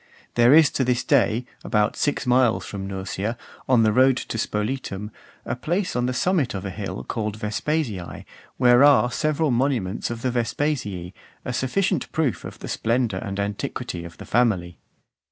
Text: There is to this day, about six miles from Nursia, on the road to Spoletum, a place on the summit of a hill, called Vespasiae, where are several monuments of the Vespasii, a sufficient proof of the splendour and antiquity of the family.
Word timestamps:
There 0.33 0.51
is 0.55 0.71
to 0.71 0.83
this 0.83 1.03
day, 1.03 1.45
about 1.63 1.95
six 1.95 2.25
miles 2.25 2.65
from 2.65 2.87
Nursia, 2.87 3.37
on 3.69 3.83
the 3.83 3.93
road 3.93 4.17
to 4.17 4.37
Spoletum, 4.39 5.11
a 5.45 5.55
place 5.55 5.95
on 5.95 6.07
the 6.07 6.11
summit 6.13 6.55
of 6.55 6.65
a 6.65 6.71
hill, 6.71 7.03
called 7.03 7.37
Vespasiae, 7.37 8.25
where 8.57 8.83
are 8.83 9.11
several 9.11 9.51
monuments 9.51 10.09
of 10.09 10.23
the 10.23 10.31
Vespasii, 10.31 11.13
a 11.45 11.53
sufficient 11.53 12.11
proof 12.11 12.43
of 12.43 12.57
the 12.57 12.67
splendour 12.67 13.19
and 13.19 13.39
antiquity 13.39 14.03
of 14.03 14.17
the 14.17 14.25
family. 14.25 14.79